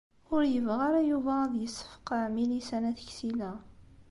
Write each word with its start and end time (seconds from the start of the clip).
Ur 0.33 0.43
yebɣi 0.53 0.83
ara 0.87 1.01
Yuba 1.09 1.33
ad 1.43 1.53
yessefqeɛ 1.61 2.21
Milisa 2.33 2.77
n 2.81 2.87
At 2.91 2.99
Ksila. 3.07 3.51